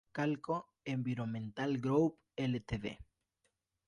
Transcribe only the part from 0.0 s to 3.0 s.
Calco Environmental Group Ltd.